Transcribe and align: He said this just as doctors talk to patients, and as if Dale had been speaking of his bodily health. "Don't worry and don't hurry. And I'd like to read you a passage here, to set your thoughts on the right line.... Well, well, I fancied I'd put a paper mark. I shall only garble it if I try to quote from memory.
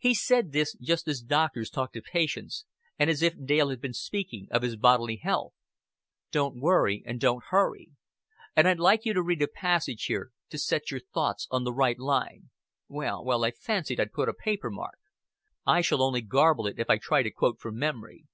He 0.00 0.12
said 0.12 0.50
this 0.50 0.74
just 0.80 1.06
as 1.06 1.22
doctors 1.22 1.70
talk 1.70 1.92
to 1.92 2.02
patients, 2.02 2.64
and 2.98 3.08
as 3.08 3.22
if 3.22 3.34
Dale 3.44 3.68
had 3.70 3.80
been 3.80 3.92
speaking 3.92 4.48
of 4.50 4.62
his 4.62 4.74
bodily 4.74 5.18
health. 5.18 5.52
"Don't 6.32 6.56
worry 6.60 7.04
and 7.06 7.20
don't 7.20 7.44
hurry. 7.44 7.92
And 8.56 8.66
I'd 8.66 8.80
like 8.80 9.02
to 9.02 9.22
read 9.22 9.38
you 9.38 9.46
a 9.46 9.48
passage 9.48 10.06
here, 10.06 10.32
to 10.50 10.58
set 10.58 10.90
your 10.90 10.98
thoughts 10.98 11.46
on 11.52 11.62
the 11.62 11.72
right 11.72 12.00
line.... 12.00 12.50
Well, 12.88 13.24
well, 13.24 13.44
I 13.44 13.52
fancied 13.52 14.00
I'd 14.00 14.10
put 14.12 14.28
a 14.28 14.34
paper 14.34 14.68
mark. 14.68 14.98
I 15.64 15.80
shall 15.80 16.02
only 16.02 16.22
garble 16.22 16.66
it 16.66 16.80
if 16.80 16.90
I 16.90 16.98
try 16.98 17.22
to 17.22 17.30
quote 17.30 17.60
from 17.60 17.78
memory. 17.78 18.24